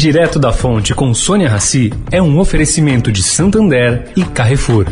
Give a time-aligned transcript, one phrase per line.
[0.00, 4.86] Direto da Fonte com Sônia Rassi é um oferecimento de Santander e Carrefour.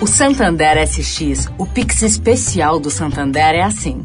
[0.00, 4.04] O Santander SX, o Pix especial do Santander é assim,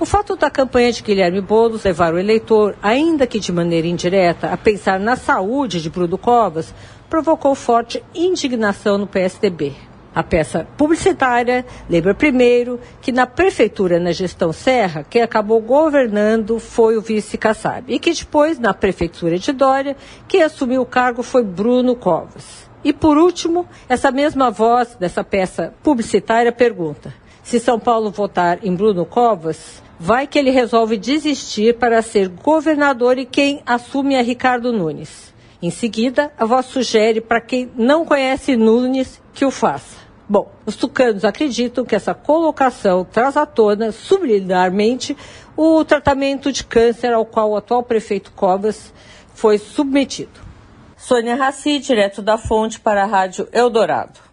[0.00, 4.48] O fato da campanha de Guilherme Boulos levar o eleitor, ainda que de maneira indireta,
[4.48, 6.72] a pensar na saúde de Bruno Covas,
[7.10, 9.72] provocou forte indignação no PSDB.
[10.14, 16.96] A peça publicitária lembra primeiro que na prefeitura, na gestão Serra, quem acabou governando foi
[16.96, 17.92] o vice Kassab.
[17.92, 19.96] E que depois, na prefeitura de Dória,
[20.28, 22.70] quem assumiu o cargo foi Bruno Covas.
[22.84, 28.74] E por último, essa mesma voz dessa peça publicitária pergunta: se São Paulo votar em
[28.74, 34.72] Bruno Covas, vai que ele resolve desistir para ser governador e quem assume é Ricardo
[34.72, 35.34] Nunes.
[35.60, 39.98] Em seguida, a voz sugere para quem não conhece Nunes que o faça.
[40.28, 45.16] Bom, os tucanos acreditam que essa colocação traz à tona, subliminarmente,
[45.56, 48.92] o tratamento de câncer ao qual o atual prefeito Covas
[49.34, 50.48] foi submetido.
[50.96, 54.27] Sônia Raci, direto da fonte para a Rádio Eldorado.